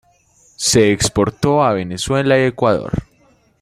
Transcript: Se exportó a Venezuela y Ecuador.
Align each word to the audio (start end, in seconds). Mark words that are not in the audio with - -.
Se 0.55 0.91
exportó 0.91 1.63
a 1.63 1.73
Venezuela 1.73 2.35
y 2.39 2.45
Ecuador. 2.45 2.91